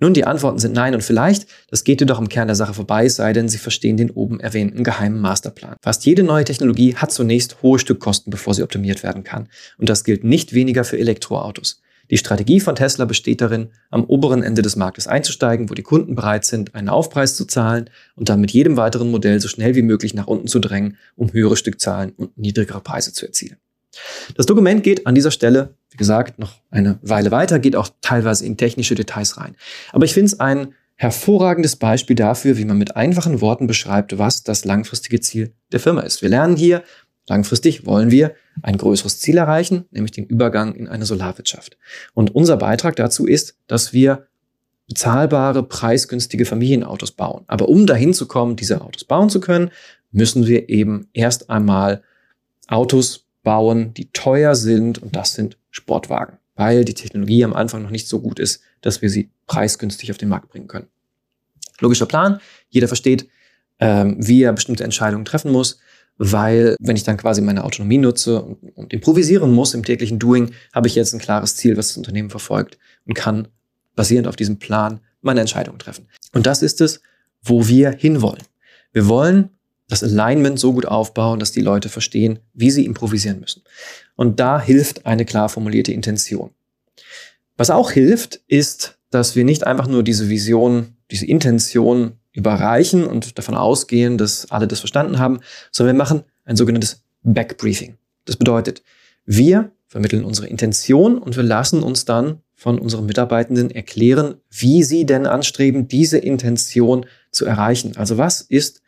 Nun, 0.00 0.14
die 0.14 0.24
Antworten 0.24 0.58
sind 0.58 0.74
nein 0.74 0.94
und 0.94 1.02
vielleicht, 1.02 1.46
das 1.68 1.84
geht 1.84 2.00
jedoch 2.00 2.18
im 2.18 2.28
Kern 2.28 2.48
der 2.48 2.56
Sache 2.56 2.74
vorbei, 2.74 3.08
sei 3.08 3.32
denn, 3.32 3.48
Sie 3.48 3.58
verstehen 3.58 3.96
den 3.96 4.10
oben 4.10 4.40
erwähnten 4.40 4.82
geheimen 4.82 5.20
Masterplan. 5.20 5.76
Fast 5.80 6.04
jede 6.04 6.24
neue 6.24 6.44
Technologie 6.44 6.96
hat 6.96 7.12
zunächst 7.12 7.62
hohe 7.62 7.78
Stückkosten, 7.78 8.32
bevor 8.32 8.52
sie 8.52 8.64
optimiert 8.64 9.04
werden 9.04 9.22
kann. 9.22 9.48
Und 9.78 9.88
das 9.88 10.02
gilt 10.02 10.24
nicht 10.24 10.54
weniger 10.54 10.82
für 10.82 10.98
Elektroautos. 10.98 11.81
Die 12.12 12.18
Strategie 12.18 12.60
von 12.60 12.76
Tesla 12.76 13.06
besteht 13.06 13.40
darin, 13.40 13.70
am 13.88 14.04
oberen 14.04 14.42
Ende 14.42 14.60
des 14.60 14.76
Marktes 14.76 15.06
einzusteigen, 15.06 15.70
wo 15.70 15.74
die 15.74 15.82
Kunden 15.82 16.14
bereit 16.14 16.44
sind, 16.44 16.74
einen 16.74 16.90
Aufpreis 16.90 17.36
zu 17.36 17.46
zahlen 17.46 17.88
und 18.16 18.28
dann 18.28 18.38
mit 18.38 18.50
jedem 18.50 18.76
weiteren 18.76 19.10
Modell 19.10 19.40
so 19.40 19.48
schnell 19.48 19.74
wie 19.76 19.82
möglich 19.82 20.12
nach 20.12 20.26
unten 20.26 20.46
zu 20.46 20.58
drängen, 20.58 20.98
um 21.16 21.32
höhere 21.32 21.56
Stückzahlen 21.56 22.10
und 22.10 22.36
niedrigere 22.36 22.82
Preise 22.82 23.14
zu 23.14 23.24
erzielen. 23.24 23.56
Das 24.36 24.44
Dokument 24.44 24.82
geht 24.82 25.06
an 25.06 25.14
dieser 25.14 25.30
Stelle, 25.30 25.74
wie 25.88 25.96
gesagt, 25.96 26.38
noch 26.38 26.60
eine 26.70 26.98
Weile 27.00 27.30
weiter, 27.30 27.58
geht 27.58 27.76
auch 27.76 27.88
teilweise 28.02 28.44
in 28.44 28.58
technische 28.58 28.94
Details 28.94 29.38
rein. 29.38 29.56
Aber 29.92 30.04
ich 30.04 30.12
finde 30.12 30.26
es 30.26 30.38
ein 30.38 30.74
hervorragendes 30.96 31.76
Beispiel 31.76 32.14
dafür, 32.14 32.58
wie 32.58 32.66
man 32.66 32.76
mit 32.76 32.94
einfachen 32.94 33.40
Worten 33.40 33.66
beschreibt, 33.66 34.18
was 34.18 34.42
das 34.42 34.66
langfristige 34.66 35.20
Ziel 35.20 35.54
der 35.72 35.80
Firma 35.80 36.02
ist. 36.02 36.20
Wir 36.20 36.28
lernen 36.28 36.56
hier, 36.56 36.82
Langfristig 37.32 37.86
wollen 37.86 38.10
wir 38.10 38.34
ein 38.60 38.76
größeres 38.76 39.18
Ziel 39.18 39.38
erreichen, 39.38 39.86
nämlich 39.90 40.12
den 40.12 40.26
Übergang 40.26 40.74
in 40.74 40.86
eine 40.86 41.06
Solarwirtschaft. 41.06 41.78
Und 42.12 42.34
unser 42.34 42.58
Beitrag 42.58 42.94
dazu 42.96 43.26
ist, 43.26 43.56
dass 43.68 43.94
wir 43.94 44.26
bezahlbare, 44.86 45.62
preisgünstige 45.62 46.44
Familienautos 46.44 47.12
bauen. 47.12 47.44
Aber 47.46 47.70
um 47.70 47.86
dahin 47.86 48.12
zu 48.12 48.28
kommen, 48.28 48.56
diese 48.56 48.82
Autos 48.82 49.04
bauen 49.04 49.30
zu 49.30 49.40
können, 49.40 49.70
müssen 50.10 50.46
wir 50.46 50.68
eben 50.68 51.08
erst 51.14 51.48
einmal 51.48 52.02
Autos 52.68 53.24
bauen, 53.42 53.94
die 53.94 54.12
teuer 54.12 54.54
sind 54.54 54.98
und 54.98 55.16
das 55.16 55.32
sind 55.32 55.56
Sportwagen, 55.70 56.36
weil 56.54 56.84
die 56.84 56.92
Technologie 56.92 57.46
am 57.46 57.54
Anfang 57.54 57.82
noch 57.82 57.88
nicht 57.88 58.08
so 58.08 58.20
gut 58.20 58.38
ist, 58.38 58.60
dass 58.82 59.00
wir 59.00 59.08
sie 59.08 59.30
preisgünstig 59.46 60.10
auf 60.10 60.18
den 60.18 60.28
Markt 60.28 60.50
bringen 60.50 60.68
können. 60.68 60.88
Logischer 61.80 62.04
Plan, 62.04 62.40
jeder 62.68 62.88
versteht, 62.88 63.26
ähm, 63.80 64.16
wie 64.18 64.42
er 64.42 64.52
bestimmte 64.52 64.84
Entscheidungen 64.84 65.24
treffen 65.24 65.50
muss, 65.50 65.78
weil 66.18 66.76
wenn 66.80 66.96
ich 66.96 67.04
dann 67.04 67.16
quasi 67.16 67.40
meine 67.40 67.64
Autonomie 67.64 67.98
nutze 67.98 68.42
und, 68.42 68.92
improvisieren 68.92 69.52
muss 69.52 69.74
im 69.74 69.84
täglichen 69.84 70.18
Doing, 70.18 70.52
habe 70.72 70.88
ich 70.88 70.94
jetzt 70.94 71.12
ein 71.12 71.20
klares 71.20 71.56
Ziel, 71.56 71.76
was 71.76 71.88
das 71.88 71.96
Unternehmen 71.96 72.30
verfolgt 72.30 72.78
und 73.06 73.14
kann 73.14 73.48
basierend 73.96 74.28
auf 74.28 74.36
diesem 74.36 74.58
Plan 74.58 75.00
meine 75.20 75.40
Entscheidungen 75.40 75.78
treffen. 75.78 76.08
Und 76.32 76.46
das 76.46 76.62
ist 76.62 76.80
es, 76.80 77.00
wo 77.42 77.66
wir 77.66 77.90
hinwollen. 77.90 78.42
Wir 78.92 79.08
wollen 79.08 79.50
das 79.88 80.02
Alignment 80.02 80.58
so 80.58 80.72
gut 80.72 80.86
aufbauen, 80.86 81.38
dass 81.38 81.52
die 81.52 81.60
Leute 81.60 81.88
verstehen, 81.88 82.38
wie 82.54 82.70
sie 82.70 82.86
improvisieren 82.86 83.40
müssen. 83.40 83.62
Und 84.16 84.40
da 84.40 84.60
hilft 84.60 85.06
eine 85.06 85.24
klar 85.24 85.48
formulierte 85.48 85.92
Intention. 85.92 86.50
Was 87.56 87.70
auch 87.70 87.90
hilft, 87.90 88.40
ist, 88.48 88.98
dass 89.10 89.36
wir 89.36 89.44
nicht 89.44 89.66
einfach 89.66 89.86
nur 89.86 90.02
diese 90.02 90.28
Vision, 90.28 90.96
diese 91.10 91.26
Intention 91.26 92.12
überreichen 92.32 93.04
und 93.04 93.38
davon 93.38 93.54
ausgehen, 93.54 94.18
dass 94.18 94.50
alle 94.50 94.66
das 94.66 94.80
verstanden 94.80 95.18
haben, 95.18 95.40
sondern 95.70 95.96
wir 95.96 95.98
machen 95.98 96.22
ein 96.44 96.56
sogenanntes 96.56 97.02
Backbriefing. 97.22 97.96
Das 98.24 98.36
bedeutet, 98.36 98.82
wir 99.24 99.70
vermitteln 99.86 100.24
unsere 100.24 100.48
Intention 100.48 101.18
und 101.18 101.36
wir 101.36 101.42
lassen 101.42 101.82
uns 101.82 102.04
dann 102.04 102.40
von 102.54 102.78
unseren 102.78 103.06
Mitarbeitenden 103.06 103.70
erklären, 103.70 104.36
wie 104.50 104.82
sie 104.82 105.04
denn 105.04 105.26
anstreben, 105.26 105.88
diese 105.88 106.18
Intention 106.18 107.06
zu 107.30 107.44
erreichen. 107.44 107.96
Also 107.96 108.18
was 108.18 108.40
ist 108.40 108.82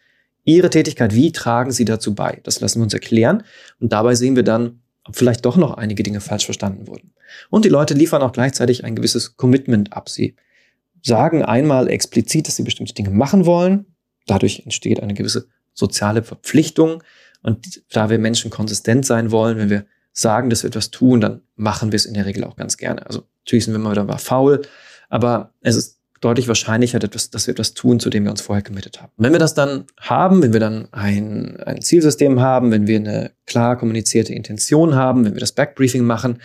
ihre 0.45 0.71
Tätigkeit, 0.71 1.15
wie 1.15 1.33
tragen 1.33 1.73
sie 1.73 1.85
dazu 1.85 2.15
bei? 2.15 2.41
Das 2.45 2.61
lassen 2.61 2.79
wir 2.79 2.85
uns 2.85 2.95
erklären 2.95 3.43
und 3.81 3.93
dabei 3.93 4.15
sehen 4.15 4.37
wir 4.37 4.45
dann, 4.45 4.81
ob 5.05 5.17
vielleicht 5.17 5.45
doch 5.45 5.57
noch 5.57 5.75
einige 5.75 6.03
Dinge 6.03 6.21
falsch 6.21 6.45
verstanden 6.47 6.87
wurden. 6.87 7.13
Und 7.51 7.65
die 7.65 7.71
Leute 7.71 7.95
liefern 7.95 8.23
auch 8.23 8.33
gleichzeitig 8.33 8.85
ein 8.85 8.97
gewisses 8.97 9.37
Commitment 9.37 9.93
ab. 9.93 10.09
Sie 10.09 10.37
sagen 11.05 11.45
einmal 11.45 11.89
explizit, 11.89 12.49
dass 12.49 12.57
sie 12.57 12.63
bestimmte 12.63 12.95
Dinge 12.95 13.11
machen 13.11 13.47
wollen. 13.47 13.87
Dadurch 14.27 14.63
entsteht 14.65 15.01
eine 15.01 15.15
gewisse 15.15 15.47
soziale 15.75 16.23
Verpflichtung. 16.23 17.03
Und 17.43 17.83
da 17.91 18.09
wir 18.09 18.19
Menschen 18.19 18.51
konsistent 18.51 19.05
sein 19.05 19.31
wollen, 19.31 19.59
wenn 19.59 19.71
wir 19.71 19.85
sagen, 20.13 20.49
dass 20.49 20.63
wir 20.63 20.69
etwas 20.69 20.91
tun, 20.91 21.21
dann 21.21 21.43
machen 21.57 21.93
wir 21.93 21.97
es 21.97 22.07
in 22.07 22.15
der 22.15 22.25
Regel 22.25 22.45
auch 22.45 22.57
ganz 22.57 22.77
gerne. 22.77 23.05
Also 23.07 23.25
natürlich 23.45 23.67
sind 23.67 23.75
wir 23.75 23.81
mal 23.81 23.91
wieder 23.91 24.05
mal 24.05 24.19
faul, 24.19 24.63
aber 25.11 25.53
es 25.61 25.77
ist 25.77 25.99
deutlich 26.21 26.49
wahrscheinlicher, 26.49 26.99
dass 26.99 27.47
wir 27.47 27.53
etwas 27.53 27.75
tun, 27.75 28.01
zu 28.01 28.09
dem 28.09 28.25
wir 28.25 28.31
uns 28.31 28.41
vorher 28.41 28.63
committed 28.63 29.03
haben. 29.03 29.13
Wenn 29.19 29.33
wir 29.33 29.39
das 29.39 29.53
dann 29.53 29.85
haben, 30.01 30.43
wenn 30.43 30.55
wir 30.55 30.61
dann 30.61 30.89
ein, 30.93 31.59
ein 31.59 31.83
Zielsystem 31.83 32.41
haben, 32.41 32.71
wenn 32.71 32.87
wir 32.87 32.97
eine 32.97 33.33
klar 33.45 33.77
kommunizierte 33.77 34.33
Intention 34.33 34.95
haben, 34.95 35.27
wenn 35.27 35.35
wir 35.35 35.41
das 35.41 35.53
Backbriefing 35.53 36.03
machen, 36.03 36.41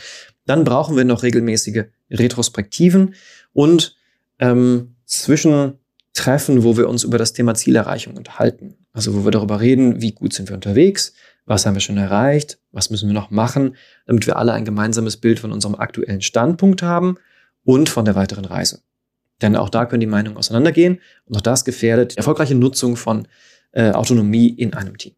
dann 0.46 0.66
brauchen 0.66 0.98
wir 0.98 1.06
noch 1.06 1.24
regelmäßige 1.24 1.86
Retrospektiven 2.12 3.14
und 3.54 3.99
ähm, 4.40 4.96
zwischen 5.06 5.74
Treffen, 6.14 6.64
wo 6.64 6.78
wir 6.78 6.90
uns 6.90 7.04
über 7.04 7.18
das 7.18 7.34
Thema 7.34 7.54
Zielerreichung 7.54 8.18
unterhalten. 8.18 8.76
Also 8.92 9.14
wo 9.14 9.24
wir 9.24 9.32
darüber 9.32 9.62
reden, 9.62 10.02
wie 10.02 10.12
gut 10.12 10.34
sind 10.34 10.50
wir 10.50 10.56
unterwegs, 10.56 11.14
was 11.46 11.66
haben 11.66 11.76
wir 11.76 11.82
schon 11.82 11.98
erreicht, 11.98 12.60
was 12.72 12.90
müssen 12.90 13.08
wir 13.08 13.14
noch 13.14 13.32
machen, 13.32 13.76
damit 14.06 14.28
wir 14.28 14.38
alle 14.38 14.54
ein 14.54 14.66
gemeinsames 14.66 15.18
Bild 15.18 15.40
von 15.40 15.52
unserem 15.52 15.76
aktuellen 15.76 16.22
Standpunkt 16.22 16.82
haben 16.82 17.18
und 17.64 17.90
von 17.90 18.06
der 18.06 18.16
weiteren 18.16 18.46
Reise. 18.46 18.82
Denn 19.42 19.56
auch 19.56 19.70
da 19.70 19.86
können 19.86 20.02
die 20.02 20.08
Meinungen 20.08 20.38
auseinandergehen 20.38 21.00
und 21.26 21.38
auch 21.38 21.42
das 21.42 21.66
gefährdet 21.66 22.14
die 22.14 22.18
erfolgreiche 22.18 22.56
Nutzung 22.56 22.96
von 22.96 23.28
äh, 23.72 23.92
Autonomie 23.92 24.50
in 24.50 24.74
einem 24.74 24.98
Team. 24.98 25.14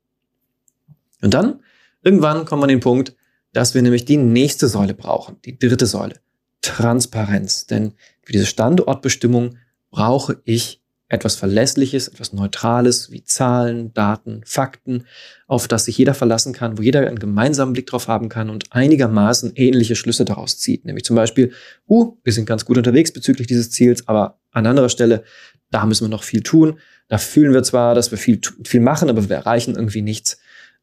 Und 1.22 1.34
dann, 1.34 1.62
irgendwann 2.04 2.46
kommen 2.46 2.62
wir 2.62 2.66
an 2.66 2.70
den 2.70 2.80
Punkt, 2.80 3.16
dass 3.54 3.74
wir 3.74 3.82
nämlich 3.82 4.06
die 4.06 4.18
nächste 4.18 4.68
Säule 4.68 4.94
brauchen, 4.94 5.38
die 5.46 5.58
dritte 5.58 5.86
Säule, 5.86 6.16
Transparenz. 6.62 7.66
Denn 7.66 7.94
für 8.32 8.38
diese 8.38 8.46
Standortbestimmung 8.46 9.58
brauche 9.90 10.40
ich 10.46 10.82
etwas 11.10 11.36
Verlässliches, 11.36 12.08
etwas 12.08 12.32
Neutrales 12.32 13.12
wie 13.12 13.26
Zahlen, 13.26 13.94
Daten, 13.94 14.42
Fakten, 14.46 15.04
auf 15.48 15.68
das 15.68 15.84
sich 15.84 15.98
jeder 15.98 16.14
verlassen 16.14 16.54
kann, 16.54 16.78
wo 16.78 16.82
jeder 16.82 17.06
einen 17.06 17.20
gemeinsamen 17.20 17.74
Blick 17.74 17.88
drauf 17.88 18.08
haben 18.08 18.30
kann 18.30 18.50
und 18.50 18.72
einigermaßen 18.72 19.52
ähnliche 19.56 19.98
Schlüsse 19.98 20.24
daraus 20.24 20.60
zieht. 20.60 20.86
Nämlich 20.86 21.04
zum 21.04 21.18
Beispiel, 21.18 21.52
uh, 21.90 22.16
wir 22.24 22.32
sind 22.32 22.46
ganz 22.46 22.64
gut 22.64 22.78
unterwegs 22.78 23.12
bezüglich 23.12 23.48
dieses 23.48 23.70
Ziels, 23.70 24.08
aber 24.08 24.40
an 24.52 24.66
anderer 24.66 24.88
Stelle, 24.88 25.26
da 25.70 25.86
müssen 25.86 26.06
wir 26.06 26.10
noch 26.10 26.24
viel 26.24 26.42
tun. 26.42 26.80
Da 27.10 27.18
fühlen 27.18 27.54
wir 27.54 27.64
zwar, 27.64 27.96
dass 27.96 28.12
wir 28.12 28.18
viel, 28.18 28.40
viel 28.64 28.80
machen, 28.80 29.10
aber 29.10 29.28
wir 29.28 29.36
erreichen 29.36 29.76
irgendwie 29.76 30.04
nichts. 30.04 30.40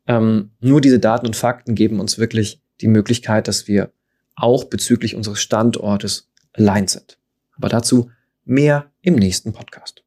Ähm, 0.06 0.50
nur 0.60 0.82
diese 0.82 0.98
Daten 0.98 1.24
und 1.24 1.34
Fakten 1.34 1.74
geben 1.74 1.98
uns 1.98 2.18
wirklich 2.18 2.60
die 2.82 2.88
Möglichkeit, 2.88 3.48
dass 3.48 3.66
wir 3.66 3.90
auch 4.36 4.64
bezüglich 4.64 5.14
unseres 5.14 5.40
Standortes 5.40 6.28
allein 6.52 6.86
sind. 6.88 7.17
Aber 7.58 7.68
dazu 7.68 8.10
mehr 8.44 8.90
im 9.02 9.16
nächsten 9.16 9.52
Podcast. 9.52 10.02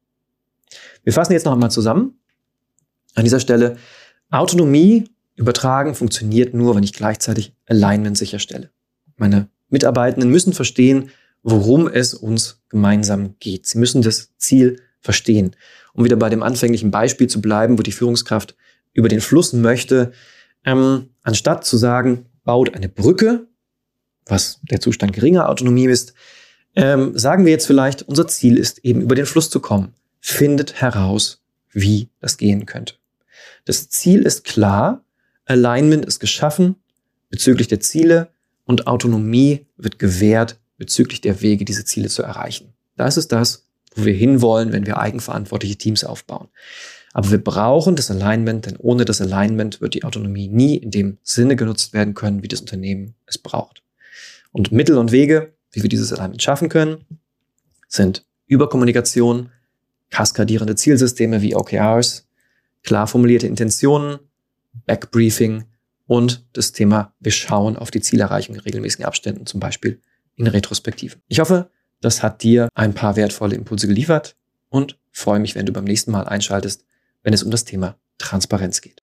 Wir 1.04 1.12
fassen 1.12 1.32
jetzt 1.32 1.44
noch 1.44 1.52
einmal 1.52 1.70
zusammen. 1.70 2.18
An 3.14 3.24
dieser 3.24 3.40
Stelle, 3.40 3.76
Autonomie 4.30 5.04
übertragen 5.36 5.94
funktioniert 5.94 6.54
nur, 6.54 6.74
wenn 6.74 6.82
ich 6.82 6.92
gleichzeitig 6.92 7.54
Alignment 7.66 8.16
sicherstelle. 8.16 8.70
Meine 9.16 9.48
Mitarbeitenden 9.68 10.30
müssen 10.30 10.52
verstehen, 10.52 11.10
worum 11.42 11.88
es 11.88 12.14
uns 12.14 12.62
gemeinsam 12.68 13.36
geht. 13.38 13.66
Sie 13.66 13.78
müssen 13.78 14.02
das 14.02 14.36
Ziel 14.36 14.80
verstehen. 15.00 15.56
Um 15.92 16.04
wieder 16.04 16.16
bei 16.16 16.28
dem 16.28 16.42
anfänglichen 16.42 16.90
Beispiel 16.90 17.26
zu 17.26 17.40
bleiben, 17.40 17.78
wo 17.78 17.82
die 17.82 17.92
Führungskraft 17.92 18.56
über 18.92 19.08
den 19.08 19.20
Fluss 19.20 19.52
möchte, 19.52 20.12
ähm, 20.64 21.10
anstatt 21.22 21.64
zu 21.64 21.76
sagen, 21.76 22.26
baut 22.44 22.74
eine 22.74 22.88
Brücke, 22.88 23.48
was 24.26 24.60
der 24.62 24.80
Zustand 24.80 25.12
geringer 25.12 25.48
Autonomie 25.48 25.86
ist, 25.86 26.14
ähm, 26.74 27.16
sagen 27.16 27.44
wir 27.44 27.52
jetzt 27.52 27.66
vielleicht, 27.66 28.02
unser 28.02 28.26
Ziel 28.26 28.56
ist 28.56 28.84
eben 28.84 29.00
über 29.00 29.14
den 29.14 29.26
Fluss 29.26 29.50
zu 29.50 29.60
kommen 29.60 29.94
findet 30.22 30.80
heraus, 30.80 31.42
wie 31.72 32.08
das 32.20 32.38
gehen 32.38 32.64
könnte. 32.64 32.94
Das 33.64 33.90
Ziel 33.90 34.22
ist 34.22 34.44
klar, 34.44 35.04
Alignment 35.44 36.06
ist 36.06 36.20
geschaffen 36.20 36.76
bezüglich 37.28 37.66
der 37.66 37.80
Ziele 37.80 38.28
und 38.64 38.86
Autonomie 38.86 39.66
wird 39.76 39.98
gewährt 39.98 40.60
bezüglich 40.78 41.20
der 41.20 41.42
Wege, 41.42 41.64
diese 41.64 41.84
Ziele 41.84 42.08
zu 42.08 42.22
erreichen. 42.22 42.72
Das 42.96 43.16
ist 43.16 43.32
das, 43.32 43.66
wo 43.94 44.04
wir 44.04 44.14
hinwollen, 44.14 44.72
wenn 44.72 44.86
wir 44.86 44.98
eigenverantwortliche 44.98 45.76
Teams 45.76 46.04
aufbauen. 46.04 46.48
Aber 47.12 47.30
wir 47.30 47.42
brauchen 47.42 47.96
das 47.96 48.10
Alignment, 48.10 48.66
denn 48.66 48.76
ohne 48.76 49.04
das 49.04 49.20
Alignment 49.20 49.80
wird 49.80 49.94
die 49.94 50.04
Autonomie 50.04 50.48
nie 50.48 50.76
in 50.76 50.90
dem 50.90 51.18
Sinne 51.22 51.56
genutzt 51.56 51.92
werden 51.92 52.14
können, 52.14 52.42
wie 52.42 52.48
das 52.48 52.60
Unternehmen 52.60 53.14
es 53.26 53.38
braucht. 53.38 53.82
Und 54.52 54.70
Mittel 54.72 54.98
und 54.98 55.10
Wege, 55.10 55.52
wie 55.72 55.82
wir 55.82 55.88
dieses 55.88 56.12
Alignment 56.12 56.42
schaffen 56.42 56.68
können, 56.68 57.04
sind 57.88 58.24
Überkommunikation, 58.46 59.50
kaskadierende 60.10 60.76
Zielsysteme 60.76 61.42
wie 61.42 61.54
OKRs, 61.54 62.28
klar 62.82 63.06
formulierte 63.06 63.46
Intentionen, 63.46 64.18
Backbriefing 64.86 65.64
und 66.06 66.46
das 66.52 66.72
Thema, 66.72 67.14
wir 67.20 67.32
schauen 67.32 67.76
auf 67.76 67.90
die 67.90 68.00
Zielerreichung 68.00 68.54
in 68.54 68.60
regelmäßigen 68.60 69.04
Abständen, 69.04 69.46
zum 69.46 69.60
Beispiel 69.60 70.00
in 70.36 70.46
Retrospektiven. 70.46 71.22
Ich 71.28 71.40
hoffe, 71.40 71.70
das 72.00 72.22
hat 72.22 72.42
dir 72.42 72.68
ein 72.74 72.94
paar 72.94 73.16
wertvolle 73.16 73.54
Impulse 73.54 73.86
geliefert 73.86 74.36
und 74.68 74.98
freue 75.10 75.40
mich, 75.40 75.54
wenn 75.54 75.66
du 75.66 75.72
beim 75.72 75.84
nächsten 75.84 76.10
Mal 76.10 76.24
einschaltest, 76.24 76.84
wenn 77.22 77.32
es 77.32 77.42
um 77.42 77.50
das 77.50 77.64
Thema 77.64 77.96
Transparenz 78.18 78.80
geht. 78.80 79.02